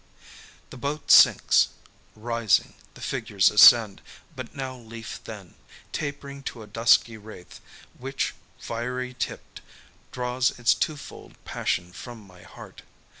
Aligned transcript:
The 0.71 0.77
boat 0.81 1.11
sinks. 1.11 1.67
Rising, 2.15 2.73
the 2.95 3.01
figures 3.01 3.51
ascend, 3.51 4.01
but 4.35 4.55
now 4.55 4.75
leaf 4.75 5.19
thin, 5.23 5.53
tapering 5.91 6.41
to 6.45 6.63
a 6.63 6.65
dusky 6.65 7.17
wraith, 7.17 7.61
which, 7.99 8.33
fiery 8.57 9.13
tipped, 9.13 9.61
draws 10.11 10.57
its 10.57 10.73
twofold 10.73 11.35
passion 11.45 11.93
from 11.93 12.19
my 12.19 12.41
heart. 12.41 12.81